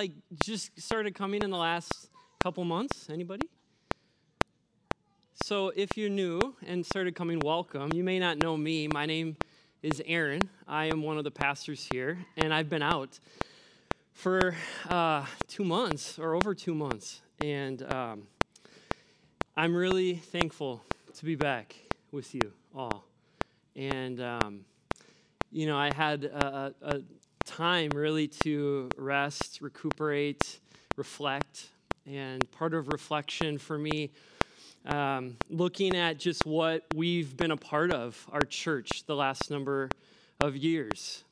[0.00, 0.12] like
[0.42, 2.08] just started coming in the last
[2.42, 3.10] couple months?
[3.10, 3.46] Anybody?
[5.44, 7.92] So, if you're new and started coming, welcome.
[7.92, 8.88] You may not know me.
[8.88, 9.36] My name
[9.82, 10.40] is Aaron.
[10.66, 13.20] I am one of the pastors here, and I've been out
[14.14, 14.56] for
[14.88, 17.20] uh, two months or over two months.
[17.42, 18.22] And um,
[19.54, 20.82] I'm really thankful
[21.18, 21.76] to be back
[22.10, 23.04] with you all.
[23.76, 24.64] And, um,
[25.52, 27.02] you know, I had a, a
[27.50, 30.60] time really to rest, recuperate,
[30.96, 31.70] reflect.
[32.06, 34.10] And part of reflection for me
[34.86, 39.90] um, looking at just what we've been a part of, our church, the last number
[40.40, 41.24] of years.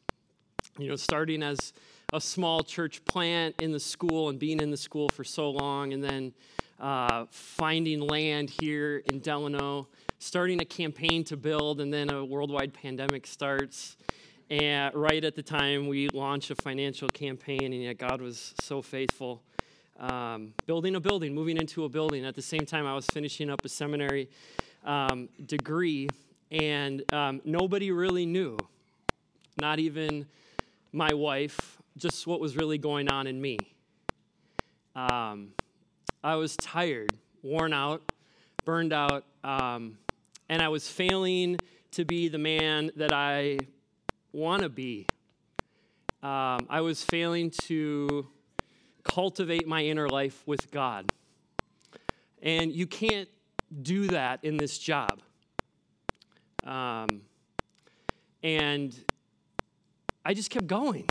[0.77, 1.73] You know, starting as
[2.13, 5.93] a small church plant in the school and being in the school for so long,
[5.93, 6.33] and then
[6.81, 12.75] uh, finding land here in Delano, starting a campaign to build, and then a worldwide
[12.75, 13.97] pandemic starts.
[14.51, 18.81] And right at the time, we launched a financial campaign, and yet God was so
[18.81, 19.43] faithful
[19.99, 22.25] um, building a building, moving into a building.
[22.25, 24.29] At the same time, I was finishing up a seminary
[24.85, 26.09] um, degree,
[26.51, 28.57] and um, nobody really knew,
[29.61, 30.27] not even
[30.93, 33.59] my wife, just what was really going on in me.
[34.95, 35.49] Um,
[36.23, 38.03] I was tired, worn out,
[38.65, 39.99] burned out, um,
[40.49, 41.59] and I was failing
[41.93, 43.59] to be the man that I
[44.33, 45.07] want to be.
[46.23, 48.27] Um, I was failing to
[49.05, 51.11] cultivate my inner life with God.
[52.43, 53.29] And you can't
[53.83, 55.21] do that in this job.
[56.65, 57.23] Um,
[58.43, 58.95] and
[60.25, 61.09] I just kept going.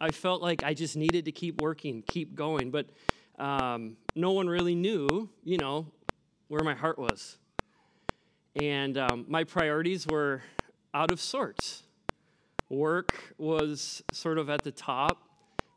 [0.00, 2.70] I felt like I just needed to keep working, keep going.
[2.70, 2.86] But
[3.38, 5.86] um, no one really knew, you know,
[6.48, 7.38] where my heart was.
[8.60, 10.42] And um, my priorities were
[10.92, 11.82] out of sorts.
[12.70, 15.22] Work was sort of at the top,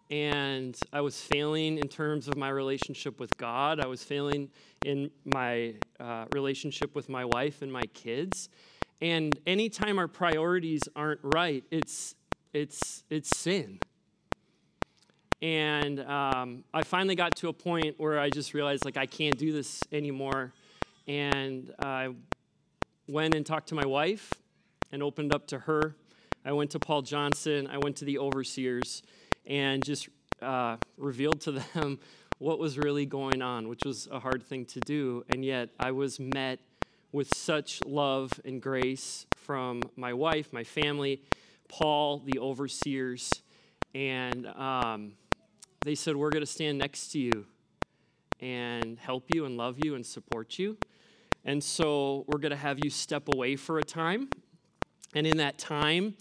[0.10, 3.80] and I was failing in terms of my relationship with God.
[3.80, 4.50] I was failing
[4.84, 8.50] in my uh, relationship with my wife and my kids.
[9.00, 12.16] And anytime our priorities aren't right, it's
[12.54, 13.80] it's it's sin.
[15.42, 19.38] And um, I finally got to a point where I just realized like I can't
[19.38, 20.54] do this anymore.
[21.08, 22.10] And I
[23.08, 24.34] went and talked to my wife
[24.92, 25.96] and opened up to her.
[26.44, 27.68] I went to Paul Johnson.
[27.68, 29.04] I went to the overseers
[29.46, 30.10] and just
[30.42, 32.00] uh, revealed to them
[32.40, 35.24] what was really going on, which was a hard thing to do.
[35.30, 36.60] And yet I was met
[37.12, 41.22] with such love and grace from my wife, my family,
[41.68, 43.30] Paul, the overseers,
[43.94, 45.14] and um,
[45.84, 47.46] they said, We're going to stand next to you
[48.40, 50.78] and help you and love you and support you.
[51.46, 54.30] And so we're going to have you step away for a time.
[55.14, 56.16] And in that time,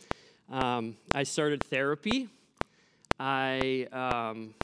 [0.51, 2.29] um, I started therapy
[3.21, 4.55] I um,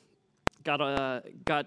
[0.65, 1.67] got a got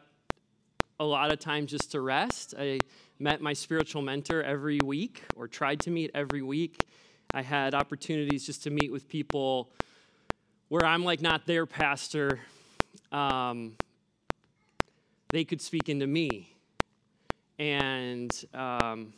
[0.99, 2.55] a lot of time just to rest.
[2.57, 2.79] I
[3.19, 6.87] met my spiritual mentor every week, or tried to meet every week.
[7.31, 9.69] I had opportunities just to meet with people
[10.69, 12.39] where I'm like not their pastor.
[13.11, 13.75] Um,
[15.31, 16.55] they could speak into me,
[17.59, 19.13] and um,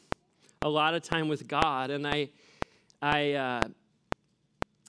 [0.61, 1.89] a lot of time with God.
[1.89, 2.27] And I,
[3.01, 3.61] I, uh,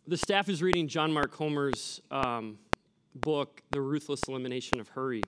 [0.06, 2.58] the staff is reading John Mark Comer's um,
[3.14, 5.22] book, The Ruthless Elimination of Hurry.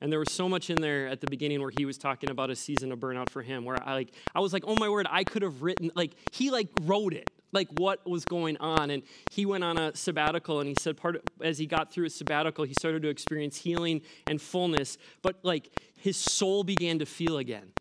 [0.00, 2.48] And there was so much in there at the beginning where he was talking about
[2.50, 5.06] a season of burnout for him, where I like I was like, oh my word,
[5.10, 8.90] I could have written like he like wrote it, like what was going on.
[8.90, 12.04] And he went on a sabbatical and he said part of, as he got through
[12.04, 17.06] his sabbatical, he started to experience healing and fullness, but like his soul began to
[17.06, 17.72] feel again.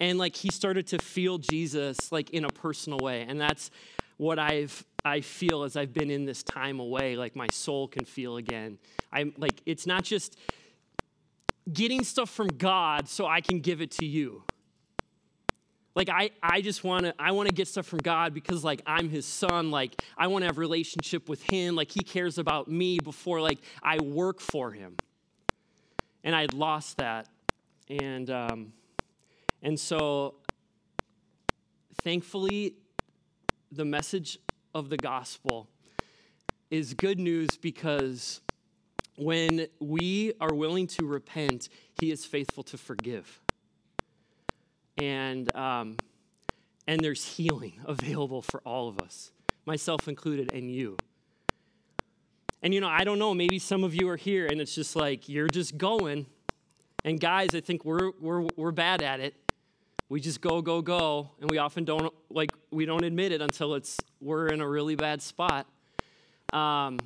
[0.00, 3.24] And like he started to feel Jesus like in a personal way.
[3.28, 3.70] And that's
[4.16, 8.04] what I've I feel as I've been in this time away, like my soul can
[8.04, 8.78] feel again.
[9.12, 10.36] I'm like, it's not just
[11.72, 14.42] getting stuff from God so I can give it to you.
[15.94, 18.82] Like I, I just want to I want to get stuff from God because like
[18.86, 22.68] I'm his son, like I want to have relationship with him, like he cares about
[22.68, 24.96] me before like I work for him.
[26.22, 27.28] And I lost that.
[27.88, 28.72] And um,
[29.62, 30.34] and so
[32.02, 32.74] thankfully
[33.72, 34.38] the message
[34.74, 35.68] of the gospel
[36.70, 38.40] is good news because
[39.16, 41.68] when we are willing to repent,
[42.00, 43.40] He is faithful to forgive.
[44.96, 45.96] And, um,
[46.86, 49.32] and there's healing available for all of us,
[49.66, 50.96] myself included, and you.
[52.62, 54.96] And you know, I don't know, maybe some of you are here and it's just
[54.96, 56.26] like you're just going.
[57.04, 59.34] And guys, I think we're, we're, we're bad at it
[60.08, 63.74] we just go go go and we often don't like we don't admit it until
[63.74, 65.66] it's we're in a really bad spot
[66.52, 66.98] um,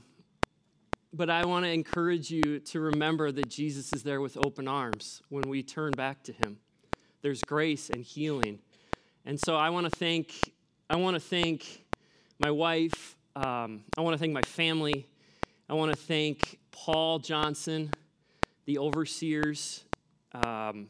[1.13, 5.23] but I want to encourage you to remember that Jesus is there with open arms
[5.29, 6.59] when we turn back to him.
[7.21, 8.61] There's grace and healing.
[9.27, 10.33] And so I want to thank
[10.89, 11.85] I want to thank
[12.39, 15.09] my wife, um, I want to thank my family.
[15.69, 17.91] I want to thank Paul Johnson,
[18.67, 19.85] the overseers,
[20.35, 20.89] um,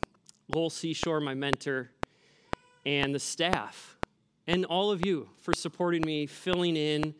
[0.52, 1.90] Lowell Seashore, my mentor,
[2.84, 3.96] and the staff,
[4.46, 7.14] and all of you for supporting me, filling in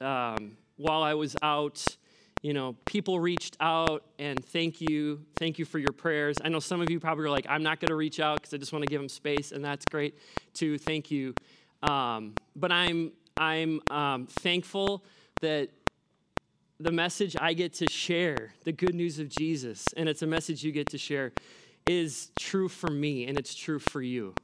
[0.00, 1.84] um, while I was out.
[2.42, 5.24] You know, people reached out and thank you.
[5.36, 6.36] Thank you for your prayers.
[6.44, 8.54] I know some of you probably are like, I'm not going to reach out because
[8.54, 10.18] I just want to give them space, and that's great
[10.52, 10.78] too.
[10.78, 11.34] Thank you.
[11.82, 15.04] Um, but I'm I'm um, thankful
[15.40, 15.70] that
[16.78, 20.62] the message I get to share, the good news of Jesus, and it's a message
[20.62, 21.32] you get to share,
[21.86, 24.34] is true for me and it's true for you.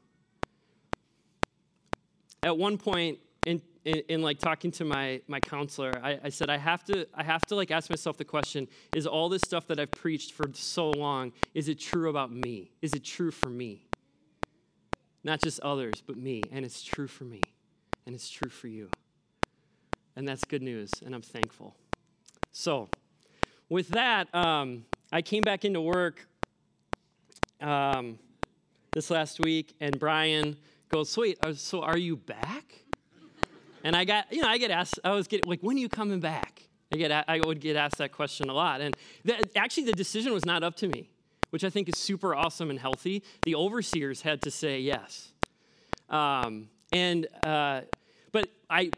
[2.44, 6.50] At one point in, in, in like talking to my, my counselor, I, I said,
[6.50, 9.66] I have to, I have to like ask myself the question, is all this stuff
[9.68, 12.72] that I've preached for so long, is it true about me?
[12.82, 13.86] Is it true for me?
[15.24, 16.42] Not just others, but me.
[16.50, 17.42] And it's true for me.
[18.06, 18.90] And it's true for you.
[20.16, 21.74] And that's good news, and I'm thankful.
[22.50, 22.88] So,
[23.70, 26.26] with that, um, I came back into work
[27.62, 28.18] um,
[28.92, 30.56] this last week, and Brian
[30.92, 32.84] goes, "Sweet, uh, so are you back?"
[33.82, 35.88] And I got, you know, I get asked, I was getting like, "When are you
[35.88, 38.94] coming back?" I get, I would get asked that question a lot, and
[39.56, 41.08] actually, the decision was not up to me,
[41.50, 43.22] which I think is super awesome and healthy.
[43.44, 45.32] The overseers had to say yes,
[46.10, 47.80] um, and uh,
[48.30, 48.90] but I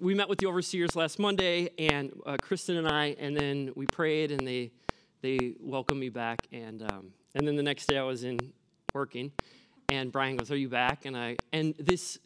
[0.00, 3.86] we met with the overseers last Monday, and uh, Kristen and I, and then we
[3.86, 4.72] prayed, and they
[5.22, 8.38] they welcomed me back, and um, and then the next day I was in
[8.94, 9.30] working,
[9.88, 12.18] and Brian goes, "Are you back?" And I and this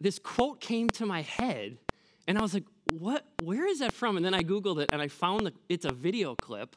[0.00, 1.78] this quote came to my head,
[2.26, 3.24] and I was like, "What?
[3.42, 5.92] Where is that from?" And then I googled it, and I found that it's a
[5.92, 6.76] video clip,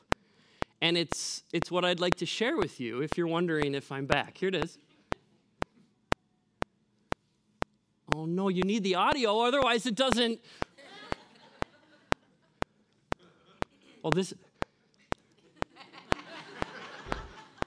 [0.81, 4.05] and it's it's what I'd like to share with you if you're wondering if I'm
[4.05, 4.37] back.
[4.37, 4.77] Here it is.
[8.13, 10.39] Oh no, you need the audio, otherwise it doesn't.
[14.03, 14.33] Well, this.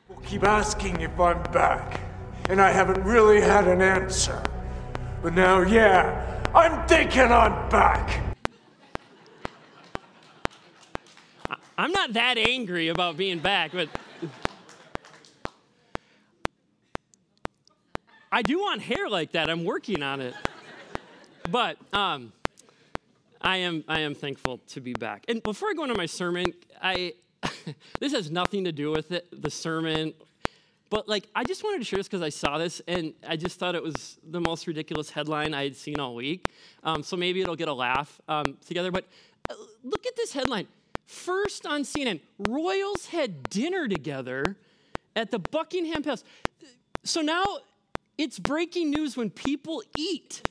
[0.09, 2.01] Well, keep asking if I'm back,
[2.49, 4.43] and I haven't really had an answer.
[5.23, 8.21] But now, yeah, I'm thinking I'm back.
[11.77, 13.89] I'm not that angry about being back, but.
[18.31, 19.49] I do want hair like that.
[19.49, 20.35] I'm working on it.
[21.51, 22.33] But um,
[23.41, 25.25] I am I am thankful to be back.
[25.29, 26.47] And before I go into my sermon,
[26.83, 27.15] I
[28.01, 30.15] this has nothing to do with it, the sermon.
[30.95, 33.59] But like I just wanted to share this because I saw this and I just
[33.59, 36.47] thought it was the most ridiculous headline I had seen all week.
[36.85, 38.93] Um, so maybe it'll get a laugh um, together.
[38.93, 39.09] But
[39.51, 40.69] uh, look at this headline.
[41.07, 44.57] First on CNN, royals had dinner together
[45.17, 46.23] at the Buckingham Palace.
[47.03, 47.43] So now
[48.17, 50.49] it's breaking news when people eat.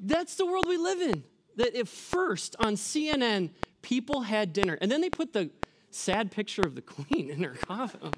[0.00, 1.24] That's the world we live in.
[1.56, 3.50] That if first on CNN,
[3.82, 5.50] people had dinner, and then they put the
[5.94, 8.12] sad picture of the queen in her coffin.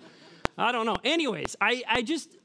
[0.56, 0.96] I don't know.
[1.04, 2.36] Anyways, I, I just,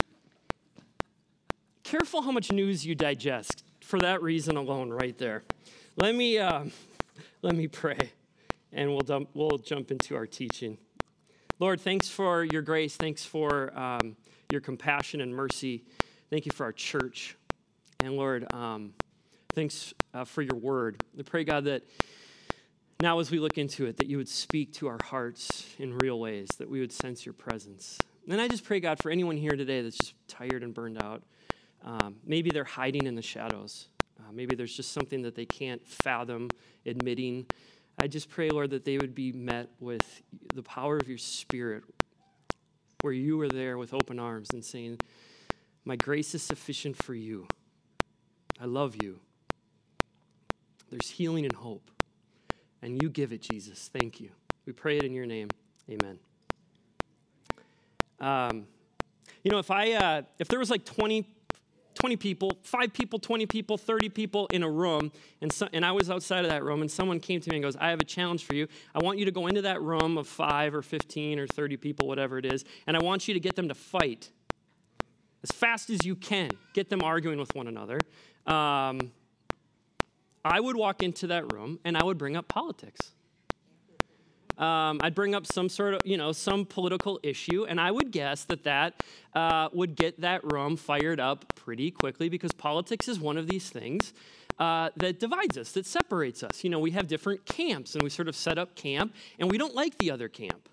[1.84, 5.44] careful how much news you digest for that reason alone, right there.
[5.96, 6.66] Let me, uh,
[7.42, 7.98] let me pray,
[8.72, 10.78] and we'll, dump, we'll jump into our teaching.
[11.60, 12.96] Lord, thanks for your grace.
[12.96, 14.16] Thanks for um,
[14.52, 15.84] your compassion and mercy.
[16.30, 17.36] Thank you for our church.
[18.02, 18.94] And Lord, um,
[19.54, 21.04] thanks uh, for your word.
[21.18, 21.84] I pray, God, that
[23.02, 26.20] now as we look into it, that you would speak to our hearts in real
[26.20, 27.98] ways, that we would sense your presence.
[28.30, 31.24] And I just pray, God, for anyone here today that's just tired and burned out.
[31.84, 33.88] Um, maybe they're hiding in the shadows.
[34.20, 36.50] Uh, maybe there's just something that they can't fathom
[36.86, 37.46] admitting.
[37.98, 40.22] I just pray, Lord, that they would be met with
[40.54, 41.84] the power of your Spirit,
[43.02, 45.00] where you are there with open arms and saying,
[45.86, 47.48] My grace is sufficient for you.
[48.60, 49.22] I love you.
[50.90, 51.90] There's healing and hope.
[52.82, 53.90] And you give it, Jesus.
[53.92, 54.30] Thank you.
[54.66, 55.50] We pray it in your name.
[55.90, 56.20] Amen.
[58.20, 58.68] Um,
[59.44, 61.28] you know, if I uh, if there was like 20
[61.96, 65.92] 20 people, five people, 20 people, 30 people in a room, and, so, and I
[65.92, 68.06] was outside of that room, and someone came to me and goes, I have a
[68.06, 68.68] challenge for you.
[68.96, 72.08] I want you to go into that room of five or 15 or 30 people,
[72.08, 74.30] whatever it is, and I want you to get them to fight
[75.44, 78.00] as fast as you can, get them arguing with one another.
[78.46, 79.12] Um,
[80.50, 83.12] I would walk into that room and I would bring up politics.
[84.58, 88.12] Um, I'd bring up some sort of, you know, some political issue, and I would
[88.12, 89.02] guess that that
[89.34, 93.70] uh, would get that room fired up pretty quickly because politics is one of these
[93.70, 94.14] things
[94.58, 96.62] uh, that divides us, that separates us.
[96.62, 99.58] You know, we have different camps, and we sort of set up camp, and we
[99.58, 100.68] don't like the other camp.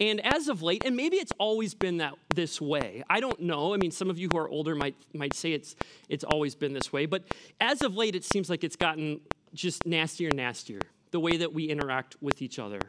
[0.00, 3.04] And as of late, and maybe it's always been that this way.
[3.10, 3.74] I don't know.
[3.74, 5.76] I mean, some of you who are older might might say it's
[6.08, 7.24] it's always been this way, but
[7.60, 9.20] as of late, it seems like it's gotten
[9.52, 10.80] just nastier and nastier.
[11.10, 12.80] The way that we interact with each other,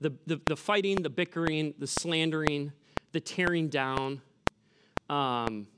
[0.00, 2.72] the the, the fighting, the bickering, the slandering,
[3.12, 4.22] the tearing down.
[5.10, 5.68] Um,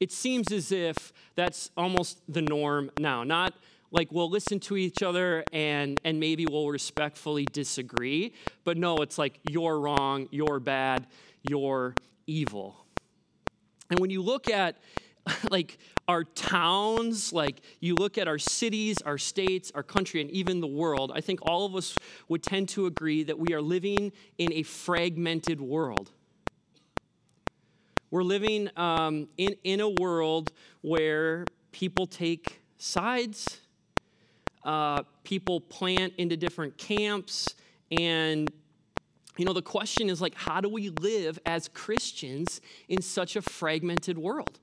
[0.00, 3.24] it seems as if that's almost the norm now.
[3.24, 3.54] Not
[3.96, 9.18] like we'll listen to each other and and maybe we'll respectfully disagree, but no, it's
[9.18, 11.06] like you're wrong, you're bad,
[11.48, 11.94] you're
[12.26, 12.76] evil.
[13.90, 14.76] And when you look at
[15.50, 20.60] like our towns, like you look at our cities, our states, our country, and even
[20.60, 21.96] the world, I think all of us
[22.28, 26.12] would tend to agree that we are living in a fragmented world.
[28.10, 33.60] We're living um, in, in a world where people take sides,
[34.66, 37.54] uh, people plant into different camps,
[37.90, 38.50] and
[39.38, 43.42] you know, the question is like, how do we live as Christians in such a
[43.42, 44.58] fragmented world?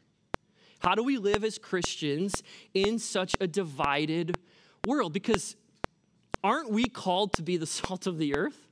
[0.80, 2.44] How do we live as Christians
[2.74, 4.38] in such a divided
[4.86, 5.14] world?
[5.14, 5.56] Because
[6.44, 8.68] aren't we called to be the salt of the earth?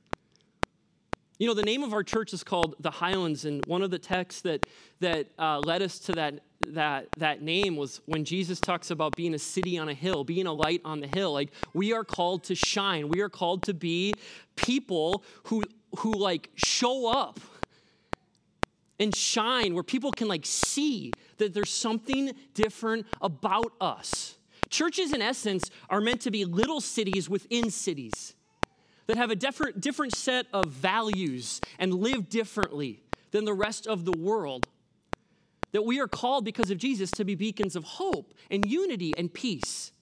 [1.38, 3.98] You know, the name of our church is called the Highlands, and one of the
[3.98, 4.66] texts that,
[5.00, 9.34] that uh, led us to that, that, that name was when Jesus talks about being
[9.34, 11.32] a city on a hill, being a light on the hill.
[11.32, 13.08] Like, we are called to shine.
[13.08, 14.14] We are called to be
[14.56, 15.64] people who,
[15.98, 17.40] who like, show up
[18.98, 24.38] and shine where people can, like, see that there's something different about us.
[24.70, 28.34] Churches, in essence, are meant to be little cities within cities
[29.06, 33.02] that have a different, different set of values and live differently
[33.32, 34.68] than the rest of the world.
[35.72, 39.32] That we are called because of Jesus to be beacons of hope and unity and
[39.32, 39.92] peace.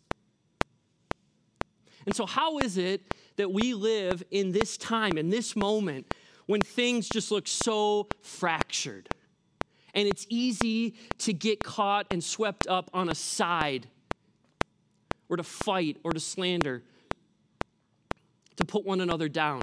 [2.07, 6.13] And so, how is it that we live in this time, in this moment,
[6.47, 9.09] when things just look so fractured?
[9.95, 13.89] And it's easy to get caught and swept up on a side,
[15.29, 16.83] or to fight, or to slander,
[18.57, 19.63] to put one another down.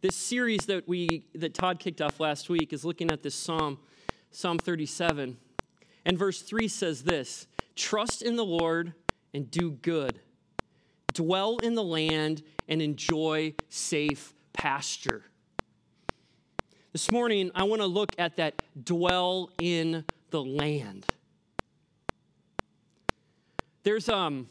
[0.00, 3.78] This series that we that Todd kicked off last week is looking at this psalm,
[4.30, 5.36] Psalm 37.
[6.04, 8.94] And verse 3 says this: Trust in the Lord
[9.34, 10.20] and do good.
[11.12, 15.24] Dwell in the land and enjoy safe pasture.
[16.92, 21.06] This morning, I want to look at that dwell in the land.
[23.82, 24.48] There's um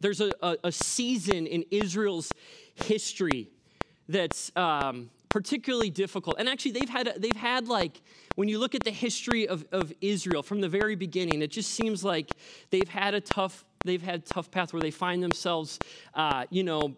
[0.00, 2.32] there's a, a, a season in Israel's
[2.74, 3.50] history
[4.08, 6.36] that's um, particularly difficult.
[6.38, 8.02] And actually, they've had, they've had like,
[8.34, 11.70] when you look at the history of, of Israel from the very beginning, it just
[11.70, 12.30] seems like
[12.70, 15.78] they've had a tough, they've had tough path where they find themselves,
[16.14, 16.94] uh, you know,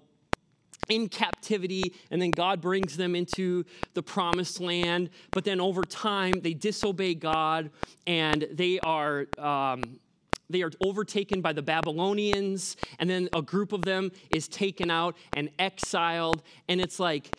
[0.89, 5.11] in captivity, and then God brings them into the promised land.
[5.31, 7.71] But then over time, they disobey God,
[8.07, 10.01] and they are um,
[10.51, 15.17] they are overtaken by the Babylonians, and then a group of them is taken out
[15.35, 16.43] and exiled.
[16.69, 17.35] And it's like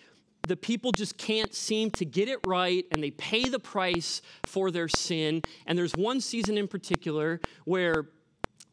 [0.47, 4.71] the people just can't seem to get it right, and they pay the price for
[4.71, 5.41] their sin.
[5.65, 8.09] And there's one season in particular where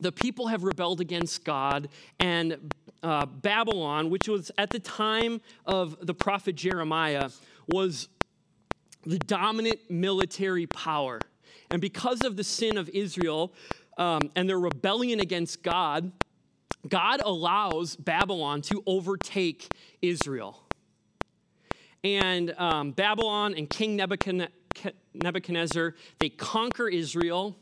[0.00, 2.72] the people have rebelled against God, and
[3.02, 7.30] uh, Babylon, which was at the time of the prophet Jeremiah,
[7.68, 8.08] was
[9.04, 11.20] the dominant military power.
[11.70, 13.52] And because of the sin of Israel,
[13.96, 16.10] um, and their rebellion against God,
[16.88, 19.68] God allows Babylon to overtake
[20.00, 20.62] Israel.
[22.02, 27.56] And um, Babylon and King Nebuchadnezzar, they conquer Israel.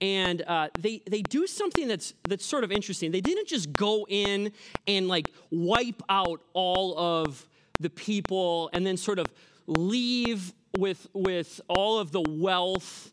[0.00, 3.12] And uh, they, they do something that's, that's sort of interesting.
[3.12, 4.52] They didn't just go in
[4.86, 7.46] and like wipe out all of
[7.80, 9.26] the people and then sort of
[9.66, 13.12] leave with, with all of the wealth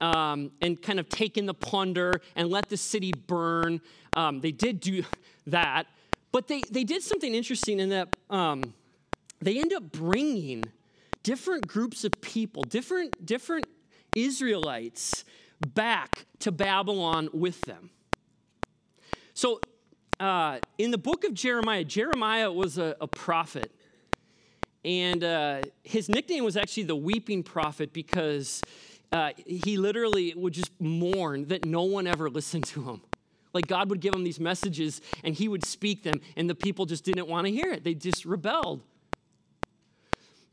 [0.00, 3.80] um, and kind of take in the plunder and let the city burn.
[4.16, 5.04] Um, they did do
[5.46, 5.86] that,
[6.32, 8.74] but they, they did something interesting in that um,
[9.42, 10.64] they end up bringing
[11.22, 13.66] different groups of people, different, different
[14.14, 15.24] Israelites
[15.74, 17.90] back to Babylon with them.
[19.34, 19.60] So,
[20.20, 23.72] uh, in the book of Jeremiah, Jeremiah was a, a prophet.
[24.84, 28.62] And uh, his nickname was actually the weeping prophet because
[29.12, 33.00] uh, he literally would just mourn that no one ever listened to him.
[33.52, 36.86] Like God would give him these messages and he would speak them, and the people
[36.86, 37.84] just didn't want to hear it.
[37.84, 38.82] They just rebelled.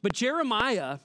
[0.01, 0.99] But Jeremiah,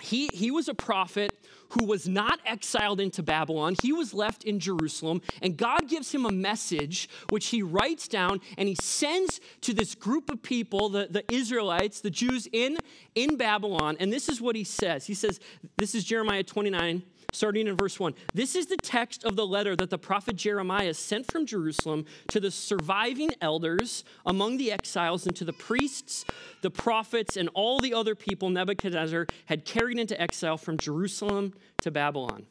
[0.00, 1.32] he, he was a prophet
[1.70, 3.76] who was not exiled into Babylon.
[3.82, 8.40] He was left in Jerusalem, and God gives him a message which he writes down
[8.56, 12.78] and he sends to this group of people, the, the Israelites, the Jews in,
[13.14, 13.96] in Babylon.
[14.00, 15.40] And this is what he says He says,
[15.76, 18.14] This is Jeremiah 29 starting in verse 1.
[18.32, 22.40] This is the text of the letter that the prophet Jeremiah sent from Jerusalem to
[22.40, 26.24] the surviving elders among the exiles and to the priests,
[26.62, 31.90] the prophets, and all the other people Nebuchadnezzar had carried into exile from Jerusalem to
[31.90, 32.46] Babylon.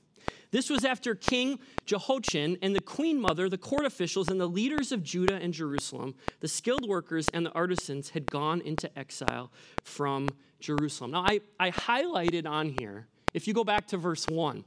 [0.52, 4.92] This was after King Jehoiachin and the queen mother, the court officials, and the leaders
[4.92, 9.52] of Judah and Jerusalem, the skilled workers and the artisans had gone into exile
[9.84, 11.12] from Jerusalem.
[11.12, 14.64] Now, I, I highlighted on here if you go back to verse 1,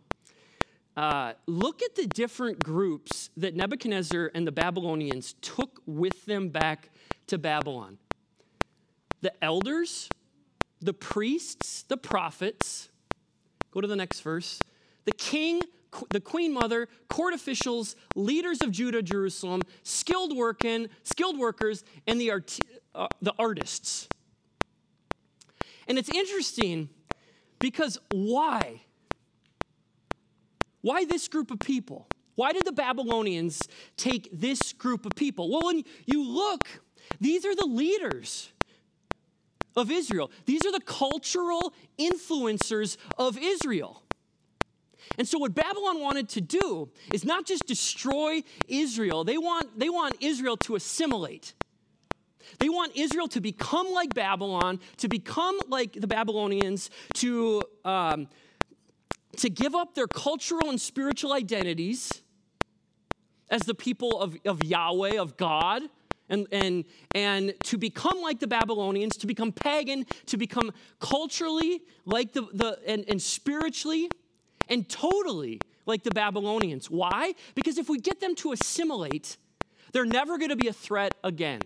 [0.97, 6.91] uh, look at the different groups that Nebuchadnezzar and the Babylonians took with them back
[7.27, 7.99] to Babylon
[9.23, 10.09] the elders,
[10.81, 12.90] the priests, the prophets.
[13.71, 14.61] Go to the next verse.
[15.05, 15.61] The king,
[16.11, 22.31] the queen mother, court officials, leaders of Judah, Jerusalem, skilled working, skilled workers, and the,
[22.31, 22.59] art,
[22.95, 24.09] uh, the artists.
[25.89, 26.89] And it's interesting
[27.59, 28.83] because why?
[30.83, 32.07] Why this group of people?
[32.37, 33.61] Why did the Babylonians
[33.97, 35.51] take this group of people?
[35.51, 36.69] Well, when you look,
[37.21, 38.51] these are the leaders
[39.77, 40.31] of Israel.
[40.47, 44.03] These are the cultural influencers of Israel.
[45.19, 49.89] And so what Babylon wanted to do is not just destroy Israel, they want, they
[49.89, 51.55] want Israel to assimilate.
[52.59, 58.29] They want Israel to become like Babylon, to become like the Babylonians, to, um,
[59.37, 62.23] to give up their cultural and spiritual identities
[63.51, 65.83] as the people of, of Yahweh, of God,
[66.31, 66.85] and, and,
[67.15, 72.79] and to become like the Babylonians, to become pagan, to become culturally like the, the
[72.87, 74.11] and, and spiritually
[74.69, 76.89] and totally like the Babylonians.
[76.89, 77.35] Why?
[77.55, 79.37] Because if we get them to assimilate,
[79.93, 81.61] they're never going to be a threat again.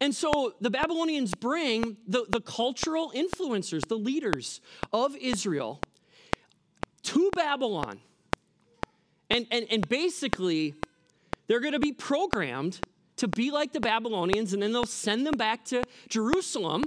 [0.00, 4.60] And so the Babylonians bring the, the cultural influencers, the leaders
[4.92, 5.80] of Israel,
[7.04, 8.00] to Babylon.
[9.30, 10.74] And, and, and basically,
[11.52, 12.80] they're going to be programmed
[13.16, 16.82] to be like the Babylonians, and then they'll send them back to Jerusalem.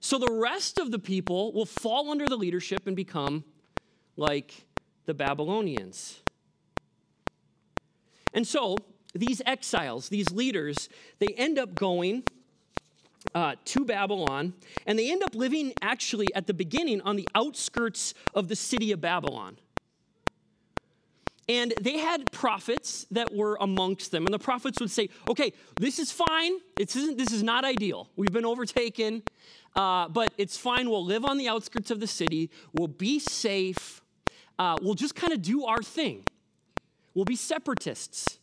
[0.00, 3.44] So the rest of the people will fall under the leadership and become
[4.16, 4.66] like
[5.04, 6.22] the Babylonians.
[8.34, 8.78] And so
[9.14, 10.88] these exiles, these leaders,
[11.20, 12.24] they end up going
[13.32, 14.54] uh, to Babylon,
[14.88, 18.90] and they end up living actually at the beginning on the outskirts of the city
[18.90, 19.56] of Babylon.
[21.48, 25.98] And they had prophets that were amongst them, and the prophets would say, "Okay, this
[25.98, 26.58] is fine.
[26.76, 27.18] This isn't.
[27.18, 28.10] This is not ideal.
[28.16, 29.22] We've been overtaken,
[29.76, 30.90] uh, but it's fine.
[30.90, 32.50] We'll live on the outskirts of the city.
[32.72, 34.00] We'll be safe.
[34.58, 36.24] Uh, we'll just kind of do our thing.
[37.14, 38.38] We'll be separatists."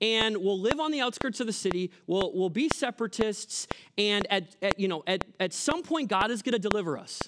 [0.00, 1.90] and we'll live on the outskirts of the city.
[2.06, 3.66] We'll, we'll be separatists.
[3.98, 7.20] And at, at, you know, at, at some point, God is going to deliver us.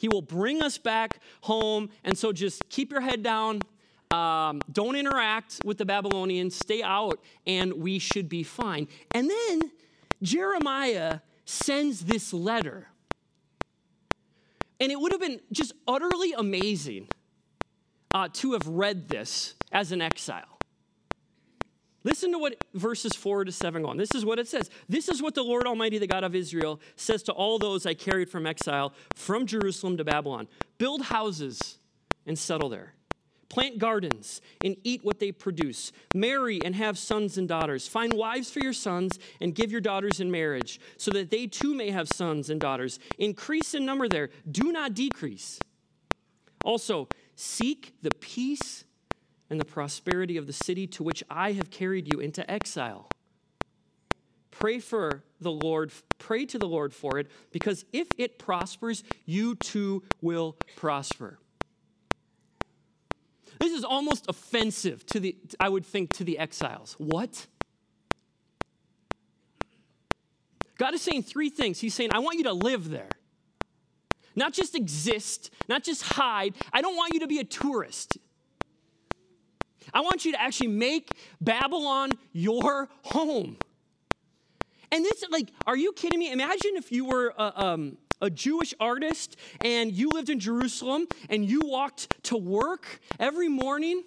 [0.00, 1.90] He will bring us back home.
[2.04, 3.60] And so just keep your head down.
[4.10, 6.56] Um, don't interact with the Babylonians.
[6.56, 8.88] Stay out, and we should be fine.
[9.12, 9.70] And then
[10.22, 12.88] Jeremiah sends this letter.
[14.80, 17.08] And it would have been just utterly amazing
[18.14, 20.49] uh, to have read this as an exile.
[22.02, 23.96] Listen to what verses 4 to 7 go on.
[23.96, 24.70] This is what it says.
[24.88, 27.94] This is what the Lord Almighty, the God of Israel, says to all those I
[27.94, 31.78] carried from exile from Jerusalem to Babylon Build houses
[32.26, 32.94] and settle there.
[33.50, 35.92] Plant gardens and eat what they produce.
[36.14, 37.86] Marry and have sons and daughters.
[37.86, 41.74] Find wives for your sons and give your daughters in marriage, so that they too
[41.74, 42.98] may have sons and daughters.
[43.18, 45.58] Increase in number there, do not decrease.
[46.64, 48.84] Also, seek the peace
[49.50, 53.08] and the prosperity of the city to which I have carried you into exile.
[54.50, 59.56] Pray for the Lord, pray to the Lord for it, because if it prospers, you
[59.56, 61.38] too will prosper.
[63.58, 66.94] This is almost offensive to the, I would think, to the exiles.
[66.98, 67.46] What?
[70.78, 71.78] God is saying three things.
[71.78, 73.10] He's saying, I want you to live there.
[74.34, 76.54] Not just exist, not just hide.
[76.72, 78.16] I don't want you to be a tourist.
[79.94, 83.56] I want you to actually make Babylon your home.
[84.92, 86.32] And this, like, are you kidding me?
[86.32, 91.48] Imagine if you were a, um, a Jewish artist and you lived in Jerusalem and
[91.48, 94.04] you walked to work every morning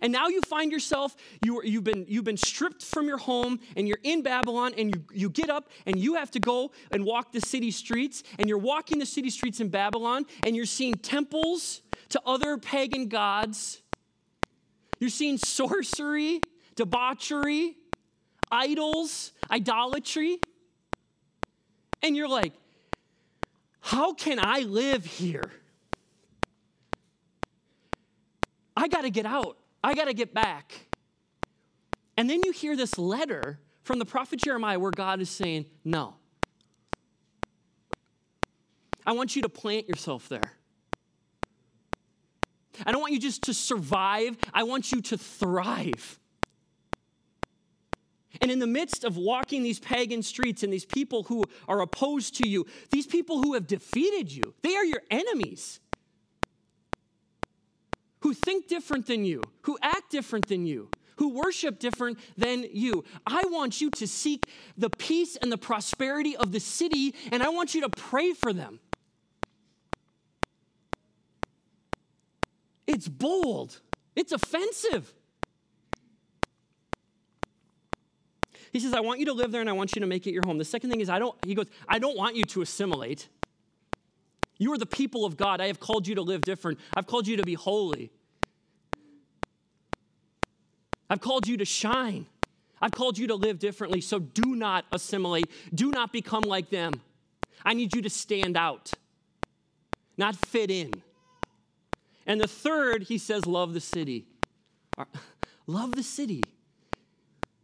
[0.00, 3.86] And now you find yourself, you, you've, been, you've been stripped from your home and
[3.86, 7.32] you're in Babylon and you, you get up and you have to go and walk
[7.32, 8.22] the city streets.
[8.38, 13.08] And you're walking the city streets in Babylon and you're seeing temples to other pagan
[13.08, 13.81] gods.
[15.02, 16.40] You're seeing sorcery,
[16.76, 17.76] debauchery,
[18.52, 20.38] idols, idolatry.
[22.04, 22.52] And you're like,
[23.80, 25.50] how can I live here?
[28.76, 29.58] I got to get out.
[29.82, 30.72] I got to get back.
[32.16, 36.14] And then you hear this letter from the prophet Jeremiah where God is saying, No.
[39.04, 40.52] I want you to plant yourself there.
[42.84, 46.18] I don't want you just to survive, I want you to thrive.
[48.40, 52.36] And in the midst of walking these pagan streets and these people who are opposed
[52.36, 55.80] to you, these people who have defeated you, they are your enemies
[58.20, 63.04] who think different than you, who act different than you, who worship different than you.
[63.26, 67.48] I want you to seek the peace and the prosperity of the city, and I
[67.50, 68.80] want you to pray for them.
[72.92, 73.80] It's bold,
[74.14, 75.12] it's offensive.
[78.70, 80.32] He says, I want you to live there and I want you to make it
[80.32, 80.56] your home.
[80.56, 83.28] The second thing is, I don't, he goes, I don't want you to assimilate.
[84.58, 85.60] You are the people of God.
[85.60, 86.78] I have called you to live different.
[86.96, 88.10] I've called you to be holy.
[91.10, 92.26] I've called you to shine.
[92.80, 94.00] I've called you to live differently.
[94.00, 95.50] So do not assimilate.
[95.74, 96.92] Do not become like them.
[97.64, 98.92] I need you to stand out,
[100.16, 100.92] not fit in.
[102.26, 104.26] And the third, he says, love the city.
[105.66, 106.42] Love the city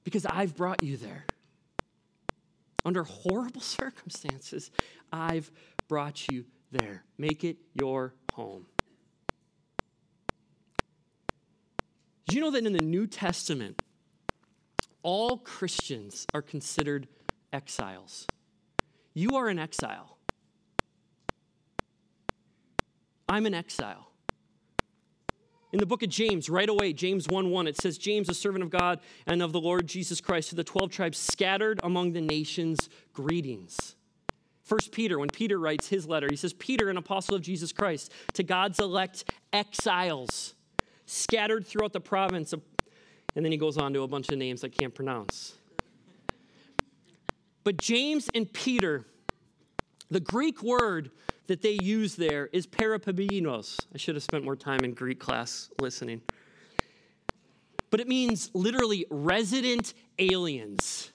[0.04, 1.26] because I've brought you there.
[2.84, 4.70] Under horrible circumstances,
[5.12, 5.50] I've
[5.88, 7.04] brought you there.
[7.18, 8.66] Make it your home.
[12.26, 13.82] Did you know that in the New Testament,
[15.02, 17.08] all Christians are considered
[17.52, 18.26] exiles?
[19.14, 20.18] You are an exile.
[23.28, 24.07] I'm an exile.
[25.72, 28.64] In the book of James, right away, James 1 1, it says, James, a servant
[28.64, 32.22] of God and of the Lord Jesus Christ, to the 12 tribes scattered among the
[32.22, 33.94] nations, greetings.
[34.62, 38.12] First Peter, when Peter writes his letter, he says, Peter, an apostle of Jesus Christ,
[38.34, 40.54] to God's elect exiles
[41.06, 42.52] scattered throughout the province.
[42.52, 42.62] Of,
[43.34, 45.54] and then he goes on to a bunch of names I can't pronounce.
[47.64, 49.04] But James and Peter,
[50.10, 51.10] the Greek word
[51.48, 53.78] that they use there is parapabinos.
[53.92, 56.20] I should have spent more time in Greek class listening.
[57.90, 61.10] But it means literally resident aliens.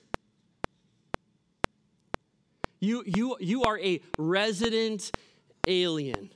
[2.80, 5.12] You, you, you are a resident
[5.68, 6.32] alien.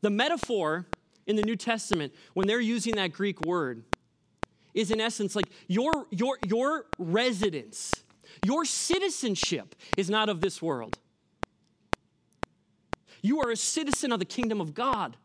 [0.00, 0.86] The metaphor
[1.26, 3.82] in the New Testament, when they're using that Greek word,
[4.72, 7.92] is in essence like your, your, your residence,
[8.46, 10.98] your citizenship is not of this world.
[13.22, 15.16] You are a citizen of the kingdom of God,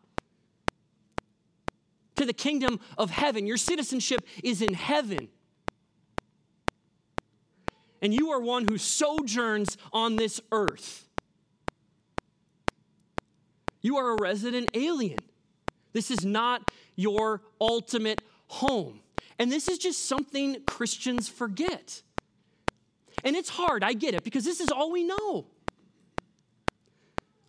[2.15, 3.45] to the kingdom of heaven.
[3.45, 5.27] Your citizenship is in heaven
[8.01, 11.07] and you are one who sojourns on this earth.
[13.81, 15.19] You are a resident alien.
[15.93, 19.01] This is not your ultimate home.
[19.39, 22.01] And this is just something Christians forget.
[23.23, 25.47] And it's hard, I get it, because this is all we know.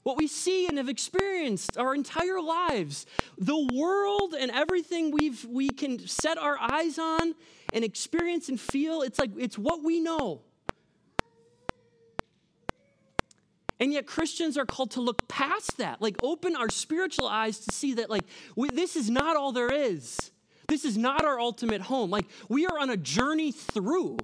[0.03, 3.05] What we see and have experienced our entire lives,
[3.37, 7.35] the world and everything we've, we can set our eyes on
[7.73, 10.41] and experience and feel, it's like it's what we know.
[13.81, 17.75] And yet Christians are called to look past that, like open our spiritual eyes to
[17.75, 18.25] see that like
[18.57, 20.33] we, this is not all there is.
[20.69, 22.11] This is not our ultimate home.
[22.11, 24.19] Like we are on a journey through.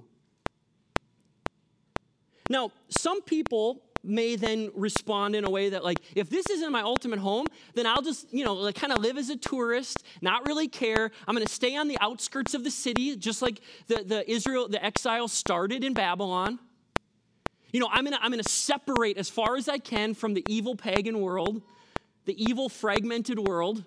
[2.49, 6.81] Now, some people may then respond in a way that like if this isn't my
[6.81, 10.45] ultimate home then i'll just you know like kind of live as a tourist not
[10.45, 14.03] really care i'm going to stay on the outskirts of the city just like the,
[14.03, 16.59] the israel the exile started in babylon
[17.75, 20.77] you know, I'm gonna, I'm gonna separate as far as I can from the evil
[20.77, 21.61] pagan world,
[22.23, 23.83] the evil fragmented world,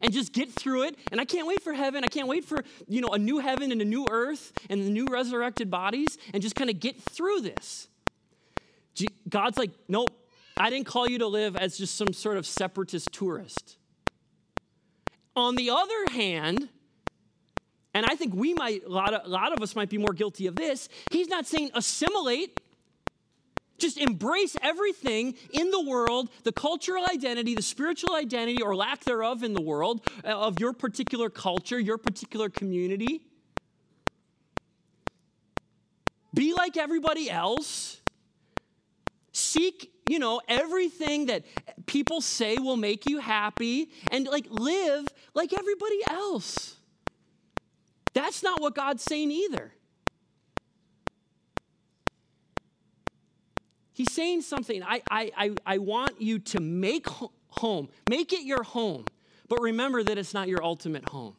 [0.00, 0.96] and just get through it.
[1.10, 2.04] And I can't wait for heaven.
[2.04, 4.90] I can't wait for, you know, a new heaven and a new earth and the
[4.90, 7.88] new resurrected bodies and just kind of get through this.
[9.28, 10.10] God's like, nope,
[10.56, 13.76] I didn't call you to live as just some sort of separatist tourist.
[15.34, 16.68] On the other hand,
[17.92, 20.12] and I think we might, a lot of, a lot of us might be more
[20.12, 22.60] guilty of this, he's not saying assimilate.
[23.78, 29.42] Just embrace everything in the world, the cultural identity, the spiritual identity, or lack thereof
[29.42, 33.20] in the world uh, of your particular culture, your particular community.
[36.32, 38.00] Be like everybody else.
[39.36, 41.44] Seek, you know, everything that
[41.84, 46.76] people say will make you happy and like live like everybody else.
[48.14, 49.74] That's not what God's saying either.
[53.92, 54.82] He's saying something.
[54.82, 57.06] I, I, I, I want you to make
[57.48, 59.04] home, make it your home,
[59.50, 61.36] but remember that it's not your ultimate home.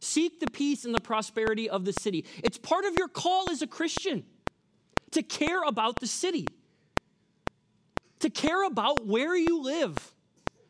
[0.00, 2.24] Seek the peace and the prosperity of the city.
[2.42, 4.24] It's part of your call as a Christian
[5.12, 6.46] to care about the city,
[8.20, 9.96] to care about where you live,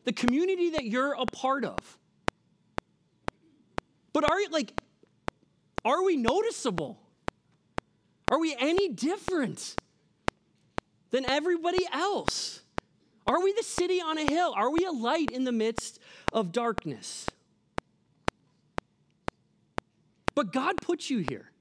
[0.03, 1.77] the community that you're a part of.
[4.13, 4.73] But are like,
[5.83, 6.99] are we noticeable?
[8.31, 9.75] Are we any different?
[11.11, 12.61] than everybody else?
[13.25, 14.53] Are we the city on a hill?
[14.55, 15.99] Are we a light in the midst
[16.31, 17.25] of darkness?
[20.35, 21.51] But God puts you here.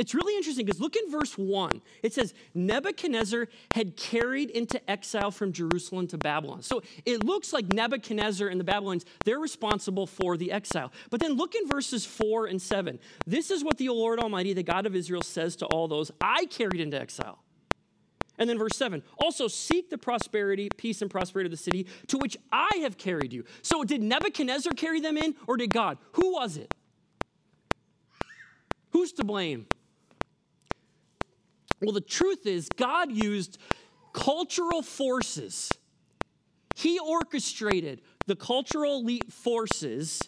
[0.00, 1.82] It's really interesting because look in verse 1.
[2.02, 6.62] It says, Nebuchadnezzar had carried into exile from Jerusalem to Babylon.
[6.62, 10.90] So it looks like Nebuchadnezzar and the Babylonians, they're responsible for the exile.
[11.10, 12.98] But then look in verses 4 and 7.
[13.26, 16.46] This is what the Lord Almighty, the God of Israel, says to all those I
[16.46, 17.44] carried into exile.
[18.38, 22.16] And then verse 7 also seek the prosperity, peace, and prosperity of the city to
[22.16, 23.44] which I have carried you.
[23.60, 25.98] So did Nebuchadnezzar carry them in or did God?
[26.12, 26.72] Who was it?
[28.92, 29.66] Who's to blame?
[31.80, 33.58] Well, the truth is, God used
[34.12, 35.70] cultural forces.
[36.76, 40.20] He orchestrated the cultural elite forces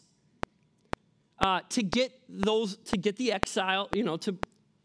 [1.40, 4.36] uh, to get those to get the exile, you know, to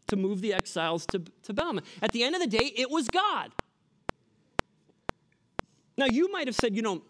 [0.08, 1.82] to move the exiles to, to Babylon.
[2.02, 3.52] At the end of the day, it was God.
[5.96, 7.02] Now, you might have said, you know,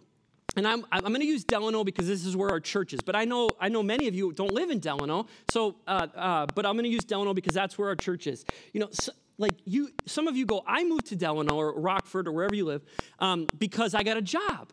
[0.57, 3.01] and I'm, I'm going to use Delano because this is where our church is.
[3.01, 5.27] But I know, I know many of you don't live in Delano.
[5.51, 8.45] So, uh, uh, but I'm going to use Delano because that's where our church is.
[8.73, 12.29] You know, so, like you, some of you go, I moved to Delano or Rockford
[12.29, 12.83] or wherever you live
[13.21, 14.73] um, because I got a job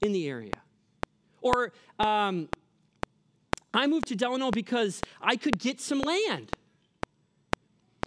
[0.00, 0.52] in the area.
[1.40, 2.48] Or um,
[3.74, 6.52] I moved to Delano because I could get some land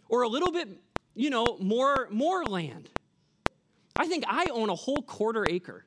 [0.07, 0.69] or a little bit,
[1.15, 2.89] you know, more, more land.
[3.97, 5.85] I think I own a whole quarter acre.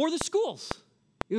[0.00, 0.72] or the schools.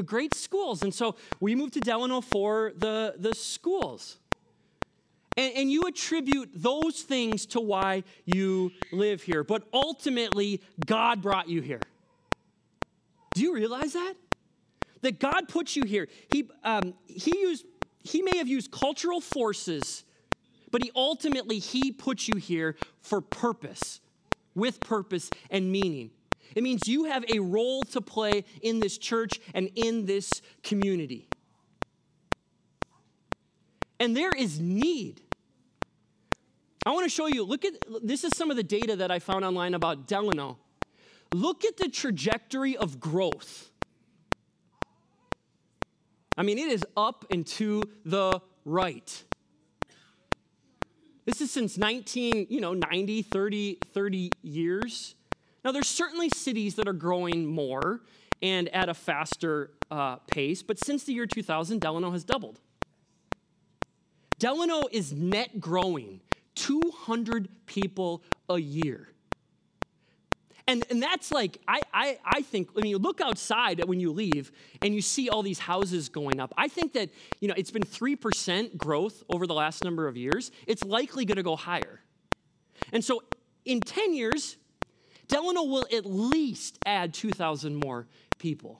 [0.05, 0.83] Great schools.
[0.83, 4.17] And so we moved to Delano for the, the schools.
[5.37, 9.43] And, and you attribute those things to why you live here.
[9.43, 11.81] But ultimately, God brought you here.
[13.35, 14.13] Do you realize that?
[15.01, 16.07] That God put you here.
[16.31, 17.65] He, um, he used
[18.03, 20.03] he may have used cultural forces,
[20.71, 23.99] but he ultimately he puts you here for purpose,
[24.55, 26.11] with purpose and meaning.
[26.55, 31.27] It means you have a role to play in this church and in this community.
[33.99, 35.21] And there is need.
[36.85, 39.19] I want to show you, look at this is some of the data that I
[39.19, 40.57] found online about Delano.
[41.33, 43.71] Look at the trajectory of growth
[46.37, 49.23] I mean, it is up and to the right.
[51.25, 55.15] This is since 19, you know, 90, 30, 30 years.
[55.63, 58.01] Now, there's certainly cities that are growing more
[58.41, 62.59] and at a faster uh, pace, but since the year 2000, Delano has doubled.
[64.39, 66.21] Delano is net growing
[66.55, 69.07] 200 people a year.
[70.67, 74.51] And, and that's like, I, I, I think, when you look outside when you leave
[74.81, 77.83] and you see all these houses going up, I think that, you know, it's been
[77.83, 80.51] 3% growth over the last number of years.
[80.67, 82.01] It's likely going to go higher.
[82.93, 83.21] And so
[83.65, 84.57] in 10 years,
[85.31, 88.05] Delano will at least add 2,000 more
[88.37, 88.79] people.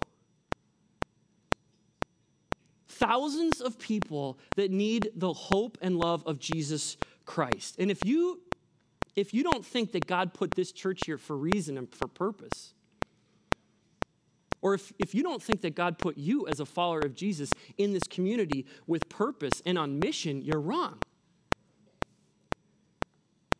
[2.90, 7.78] Thousands of people that need the hope and love of Jesus Christ.
[7.80, 8.42] And if you
[9.16, 12.74] if you don't think that God put this church here for reason and for purpose,
[14.62, 17.52] or if, if you don't think that God put you as a follower of Jesus
[17.78, 21.00] in this community with purpose and on mission, you're wrong.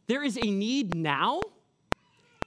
[0.08, 1.42] There is a need now,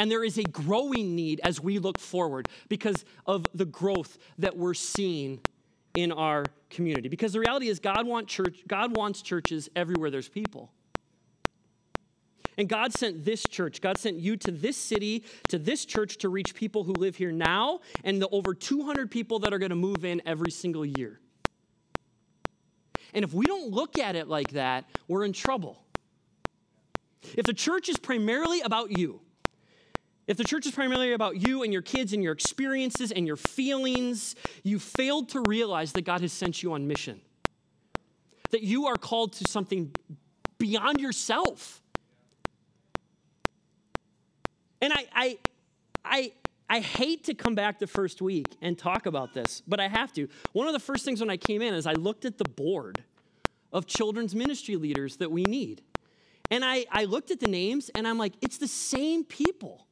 [0.01, 4.57] and there is a growing need as we look forward because of the growth that
[4.57, 5.41] we're seeing
[5.95, 7.09] in our community.
[7.09, 10.73] Because the reality is, God, want church, God wants churches everywhere there's people.
[12.57, 16.29] And God sent this church, God sent you to this city, to this church to
[16.29, 19.77] reach people who live here now, and the over 200 people that are going to
[19.77, 21.21] move in every single year.
[23.13, 25.83] And if we don't look at it like that, we're in trouble.
[27.37, 29.21] If the church is primarily about you,
[30.27, 33.37] if the church is primarily about you and your kids and your experiences and your
[33.37, 37.21] feelings, you failed to realize that God has sent you on mission.
[38.51, 39.95] That you are called to something
[40.59, 41.83] beyond yourself.
[44.81, 45.39] And I, I,
[46.05, 46.33] I,
[46.69, 50.13] I hate to come back the first week and talk about this, but I have
[50.15, 50.29] to.
[50.53, 53.05] One of the first things when I came in is I looked at the board
[53.73, 55.83] of children's ministry leaders that we need.
[56.51, 59.87] And I, I looked at the names and I'm like, it's the same people.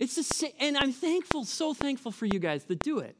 [0.00, 3.14] It's the same, and I'm thankful, so thankful for you guys that do it.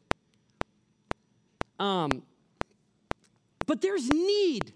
[1.78, 2.22] Um,
[3.66, 4.72] but there's need.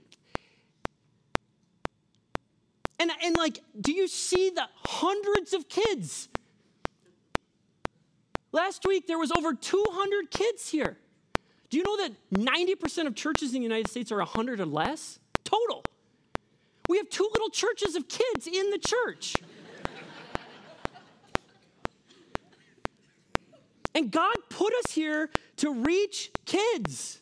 [3.01, 6.29] And, and like, do you see the hundreds of kids?
[8.53, 10.99] Last week there was over 200 kids here.
[11.71, 15.19] Do you know that 90% of churches in the United States are 100 or less?
[15.43, 15.83] Total.
[16.89, 19.37] We have two little churches of kids in the church.
[23.95, 27.21] And God put us here to reach kids.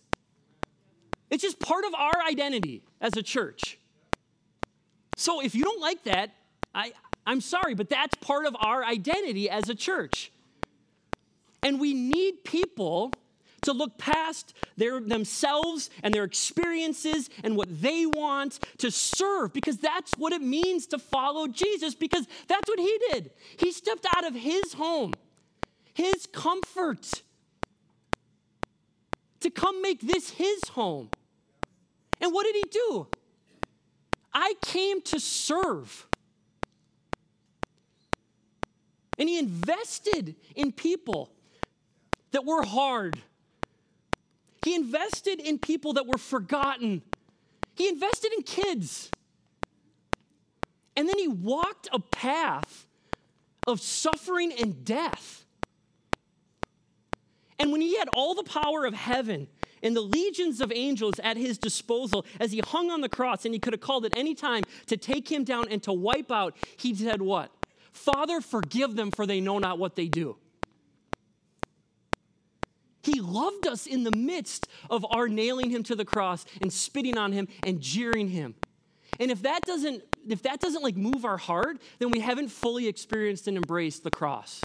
[1.30, 3.78] It's just part of our identity as a church.
[5.16, 6.30] So if you don't like that,
[6.74, 6.92] I,
[7.26, 10.32] I'm sorry, but that's part of our identity as a church.
[11.62, 13.12] And we need people
[13.62, 19.78] to look past their themselves and their experiences and what they want to serve because
[19.78, 23.30] that's what it means to follow Jesus because that's what he did.
[23.56, 25.12] He stepped out of his home,
[25.94, 27.22] his comfort
[29.40, 31.10] to come make this his home.
[32.20, 33.08] And what did he do?
[34.32, 36.06] I came to serve.
[39.18, 41.32] And he invested in people
[42.30, 43.20] that were hard
[44.64, 47.02] he invested in people that were forgotten.
[47.74, 49.10] He invested in kids.
[50.96, 52.86] And then he walked a path
[53.66, 55.44] of suffering and death.
[57.62, 59.46] And when he had all the power of heaven
[59.84, 63.54] and the legions of angels at his disposal as he hung on the cross, and
[63.54, 66.56] he could have called at any time to take him down and to wipe out,
[66.76, 67.52] he said, What?
[67.92, 70.36] Father, forgive them, for they know not what they do.
[73.04, 77.16] He loved us in the midst of our nailing him to the cross and spitting
[77.16, 78.56] on him and jeering him.
[79.20, 82.86] And if that doesn't if that doesn't like move our heart, then we haven't fully
[82.86, 84.62] experienced and embraced the cross.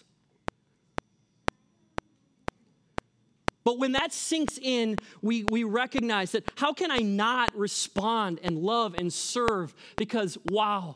[3.67, 8.59] But when that sinks in, we, we recognize that how can I not respond and
[8.59, 9.75] love and serve?
[9.97, 10.95] Because, wow,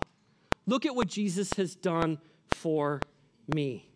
[0.65, 3.01] look at what Jesus has done for
[3.53, 3.89] me.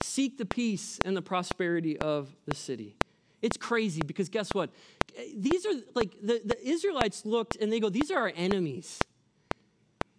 [0.00, 2.96] Seek the peace and the prosperity of the city.
[3.42, 4.70] It's crazy because guess what?
[5.36, 8.98] These are like the, the Israelites looked and they go, These are our enemies.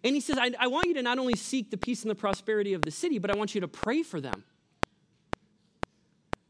[0.04, 2.14] And he says, I, I want you to not only seek the peace and the
[2.14, 4.44] prosperity of the city, but I want you to pray for them.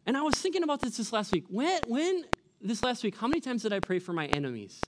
[0.07, 1.45] And I was thinking about this this last week.
[1.49, 2.25] When, when
[2.61, 4.81] this last week, how many times did I pray for my enemies?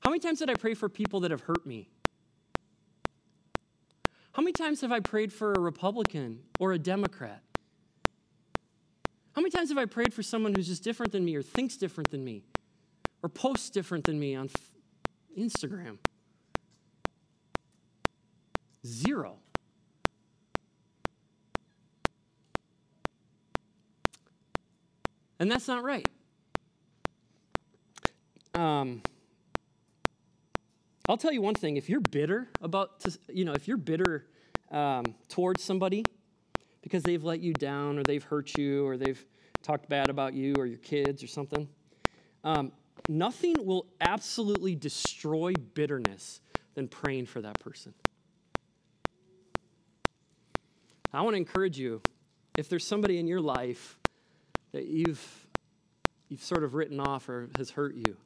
[0.00, 1.88] How many times did I pray for people that have hurt me?
[4.32, 7.42] How many times have I prayed for a Republican or a Democrat?
[9.34, 11.76] How many times have I prayed for someone who's just different than me or thinks
[11.76, 12.44] different than me
[13.22, 14.50] or posts different than me on
[15.38, 15.98] Instagram?
[18.86, 19.38] Zero.
[25.38, 26.06] And that's not right.
[28.54, 29.02] Um,
[31.08, 34.26] I'll tell you one thing if you're bitter about, you know, if you're bitter
[34.70, 36.04] um, towards somebody
[36.82, 39.24] because they've let you down or they've hurt you or they've
[39.62, 41.68] talked bad about you or your kids or something,
[42.44, 42.72] um,
[43.08, 46.40] nothing will absolutely destroy bitterness
[46.74, 47.92] than praying for that person.
[51.12, 52.02] I want to encourage you
[52.58, 53.98] if there's somebody in your life
[54.74, 55.46] that you've,
[56.28, 58.16] you've sort of written off or has hurt you,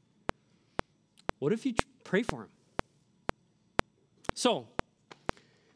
[1.38, 2.48] what if you pray for him?
[4.32, 4.66] So,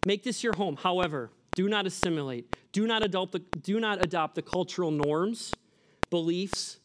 [0.07, 0.77] make this your home.
[0.77, 2.57] However, do not assimilate.
[2.73, 5.53] Do not adopt the, do not adopt the cultural norms,
[6.09, 6.79] beliefs,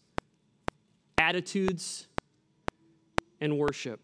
[1.17, 2.07] attitudes,
[3.39, 4.01] and worship.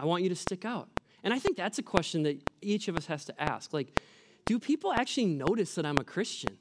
[0.00, 0.88] I want you to stick out.
[1.22, 3.72] And I think that's a question that each of us has to ask.
[3.72, 4.00] Like,
[4.44, 6.58] do people actually notice that I'm a Christian?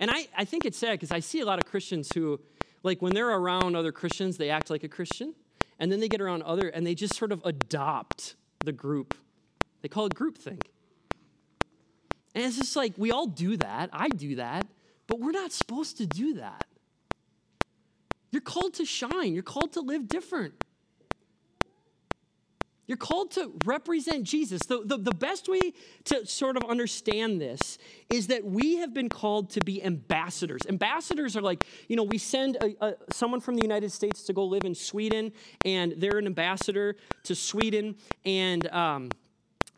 [0.00, 2.40] And I, I think it's sad because I see a lot of Christians who,
[2.82, 5.34] like, when they're around other Christians, they act like a Christian
[5.78, 8.34] and then they get around other and they just sort of adopt
[8.64, 9.14] the group.
[9.82, 10.62] They call it groupthink.
[12.34, 13.90] And it's just like we all do that.
[13.92, 14.66] I do that.
[15.06, 16.64] But we're not supposed to do that.
[18.30, 20.64] You're called to shine, you're called to live different.
[22.86, 24.62] You're called to represent Jesus.
[24.66, 25.60] The, the, the, best way
[26.06, 27.78] to sort of understand this
[28.08, 30.62] is that we have been called to be ambassadors.
[30.68, 34.32] Ambassadors are like, you know, we send a, a, someone from the United States to
[34.32, 35.30] go live in Sweden,
[35.64, 37.94] and they're an ambassador to Sweden.
[38.24, 39.10] And, um,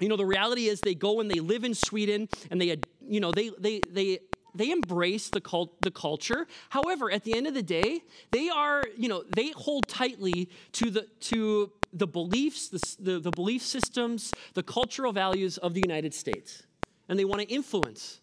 [0.01, 3.21] you know, the reality is they go and they live in Sweden, and they, you
[3.21, 4.21] know, they, they, they,
[4.55, 6.47] they embrace the cult, the culture.
[6.71, 10.91] However, at the end of the day, they are, you know, they hold tightly to
[10.91, 16.15] the to the beliefs, the, the, the belief systems, the cultural values of the United
[16.15, 16.63] States.
[17.09, 18.21] And they want to influence.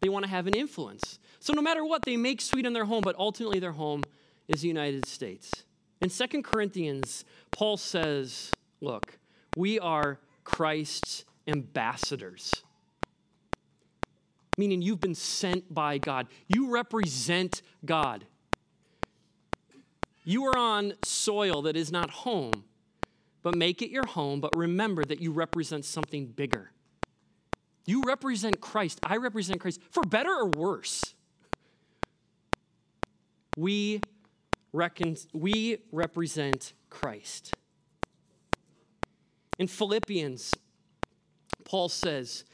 [0.00, 1.18] They want to have an influence.
[1.40, 4.02] So no matter what, they make Sweden their home, but ultimately their home
[4.46, 5.64] is the United States.
[6.00, 9.18] In Second Corinthians, Paul says, look,
[9.56, 12.62] we are Christ's ambassadors.
[14.58, 16.26] Meaning you've been sent by God.
[16.46, 18.26] You represent God.
[20.24, 22.64] You are on soil that is not home,
[23.42, 26.70] but make it your home, but remember that you represent something bigger.
[27.86, 29.00] You represent Christ.
[29.02, 31.14] I represent Christ, for better or worse.
[33.56, 34.00] We,
[34.72, 37.52] reckon, we represent Christ.
[39.58, 40.54] In Philippians,
[41.64, 42.44] Paul says,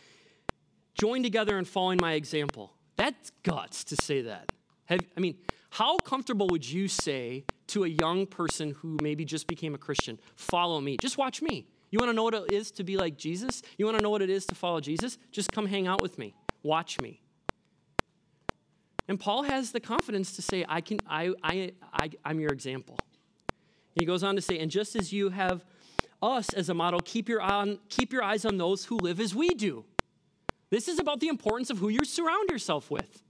[0.99, 2.73] Join together in following my example.
[2.97, 4.51] That's guts to say that.
[4.87, 5.37] Have, I mean,
[5.71, 10.19] how comfortable would you say to a young person who maybe just became a Christian,
[10.35, 10.97] follow me?
[11.01, 11.69] Just watch me.
[11.91, 13.63] You want to know what it is to be like Jesus?
[13.77, 15.19] You want to know what it is to follow Jesus?
[15.31, 16.35] Just come hang out with me.
[16.63, 17.21] Watch me.
[19.07, 22.99] And Paul has the confidence to say, I can, I, I, I, I'm your example.
[23.95, 25.65] He goes on to say, and just as you have
[26.21, 29.35] us as a model, keep your, on, keep your eyes on those who live as
[29.35, 29.85] we do.
[30.71, 33.23] This is about the importance of who you surround yourself with.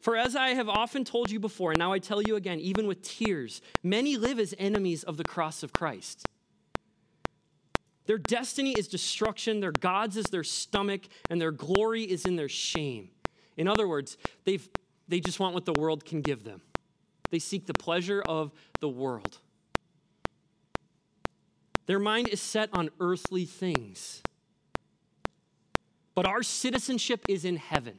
[0.00, 2.86] For as I have often told you before, and now I tell you again, even
[2.86, 6.26] with tears, many live as enemies of the cross of Christ.
[8.04, 12.50] Their destiny is destruction, their gods is their stomach, and their glory is in their
[12.50, 13.08] shame.
[13.56, 14.68] In other words, they've,
[15.08, 16.60] they just want what the world can give them.
[17.30, 19.38] They seek the pleasure of the world.
[21.86, 24.22] Their mind is set on earthly things.
[26.14, 27.98] But our citizenship is in heaven.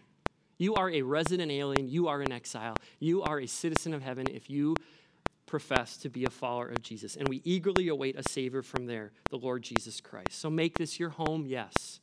[0.58, 1.90] You are a resident alien.
[1.90, 2.76] You are an exile.
[3.00, 4.76] You are a citizen of heaven if you
[5.46, 7.16] profess to be a follower of Jesus.
[7.16, 10.34] And we eagerly await a Savior from there, the Lord Jesus Christ.
[10.34, 12.00] So make this your home, yes.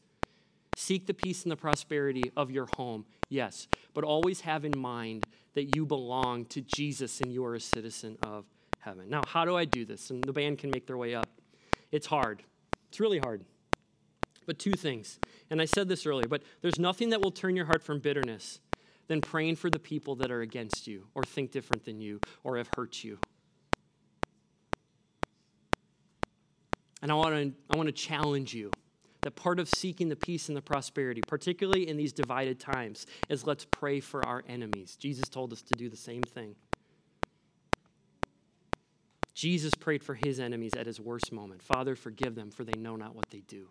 [0.76, 3.68] Seek the peace and the prosperity of your home, yes.
[3.94, 8.16] But always have in mind that you belong to Jesus and you are a citizen
[8.22, 8.44] of
[8.78, 9.08] heaven.
[9.08, 10.10] Now, how do I do this?
[10.10, 11.28] And the band can make their way up.
[11.90, 12.42] It's hard,
[12.88, 13.44] it's really hard.
[14.46, 15.20] But two things,
[15.52, 18.58] and I said this earlier, but there's nothing that will turn your heart from bitterness
[19.06, 22.56] than praying for the people that are against you or think different than you or
[22.56, 23.18] have hurt you.
[27.02, 28.70] And I want to I want to challenge you
[29.20, 33.46] that part of seeking the peace and the prosperity, particularly in these divided times, is
[33.46, 34.96] let's pray for our enemies.
[34.96, 36.54] Jesus told us to do the same thing.
[39.34, 41.62] Jesus prayed for his enemies at his worst moment.
[41.62, 43.68] Father, forgive them, for they know not what they do.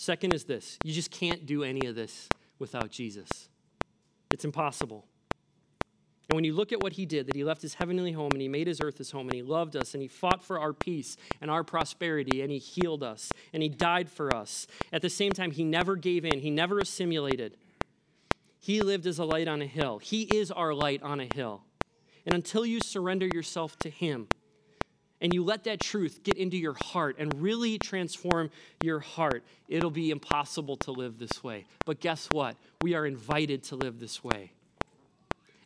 [0.00, 3.50] Second is this you just can't do any of this without Jesus.
[4.30, 5.04] It's impossible.
[6.30, 8.40] And when you look at what he did, that he left his heavenly home and
[8.40, 10.72] he made his earth his home and he loved us and he fought for our
[10.72, 14.66] peace and our prosperity and he healed us and he died for us.
[14.90, 17.58] At the same time, he never gave in, he never assimilated.
[18.58, 19.98] He lived as a light on a hill.
[19.98, 21.64] He is our light on a hill.
[22.24, 24.28] And until you surrender yourself to him,
[25.20, 28.50] and you let that truth get into your heart and really transform
[28.82, 31.66] your heart, it'll be impossible to live this way.
[31.84, 32.56] But guess what?
[32.82, 34.52] We are invited to live this way.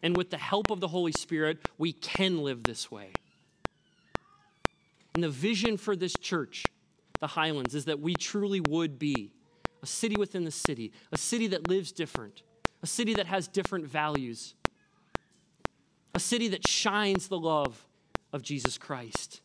[0.03, 3.11] And with the help of the Holy Spirit, we can live this way.
[5.15, 6.65] And the vision for this church,
[7.21, 9.31] the Highlands, is that we truly would be
[9.83, 12.43] a city within the city, a city that lives different,
[12.83, 14.55] a city that has different values,
[16.13, 17.87] a city that shines the love
[18.33, 19.43] of Jesus Christ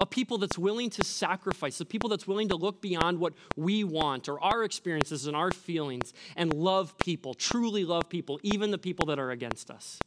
[0.00, 3.84] a people that's willing to sacrifice, a people that's willing to look beyond what we
[3.84, 8.78] want or our experiences and our feelings and love people, truly love people, even the
[8.78, 9.98] people that are against us.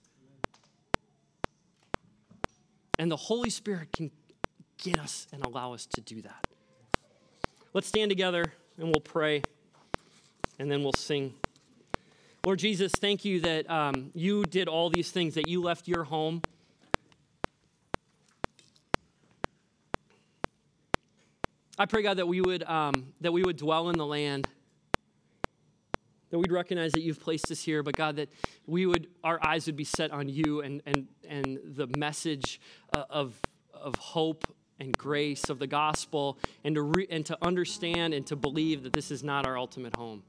[2.97, 4.09] And the Holy Spirit can
[4.81, 6.47] get us and allow us to do that.
[7.73, 9.43] Let's stand together and we'll pray
[10.57, 11.33] and then we'll sing.
[12.45, 16.03] Lord Jesus, thank you that um, you did all these things, that you left your
[16.03, 16.41] home
[21.77, 24.47] I pray, God, that we would, um, that we would dwell in the land,
[26.29, 28.29] that we'd recognize that you've placed us here, but God, that
[28.67, 32.61] we would, our eyes would be set on you and, and, and the message
[32.93, 33.39] uh, of,
[33.73, 34.43] of hope
[34.79, 38.93] and grace of the gospel and to, re- and to understand and to believe that
[38.93, 40.23] this is not our ultimate home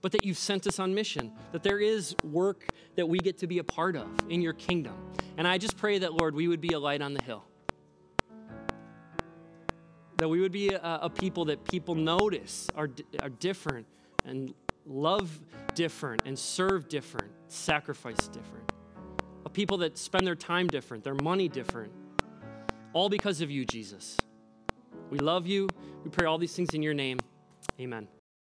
[0.00, 3.46] but that you've sent us on mission, that there is work that we get to
[3.46, 4.94] be a part of in your kingdom.
[5.36, 7.44] And I just pray that, Lord, we would be a light on the hill.
[10.18, 12.90] That we would be a, a people that people notice are,
[13.22, 13.86] are different
[14.24, 14.52] and
[14.84, 15.40] love
[15.74, 18.72] different and serve different, sacrifice different.
[19.46, 21.92] A people that spend their time different, their money different,
[22.92, 24.18] all because of you, Jesus.
[25.10, 25.68] We love you.
[26.04, 27.18] We pray all these things in your name.
[27.80, 28.08] Amen.